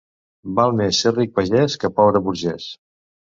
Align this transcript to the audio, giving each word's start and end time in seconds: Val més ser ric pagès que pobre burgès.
Val 0.59 0.71
més 0.79 1.01
ser 1.05 1.11
ric 1.17 1.35
pagès 1.35 1.77
que 1.85 1.93
pobre 2.01 2.23
burgès. 2.29 2.67